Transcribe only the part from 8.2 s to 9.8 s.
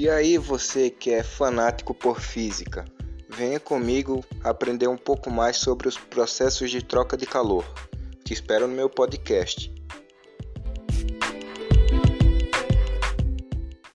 Te espero no meu podcast.